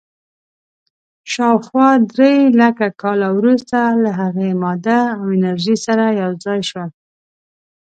شاوخوا 1.31 1.89
درېلکه 2.13 2.87
کاله 3.01 3.27
وروسته 3.37 3.79
له 4.03 4.11
هغې، 4.21 4.49
ماده 4.63 4.99
او 5.19 5.25
انرژي 5.37 5.75
سره 5.85 6.05
یو 6.21 6.31
ځای 6.43 6.59
شول. 6.69 6.89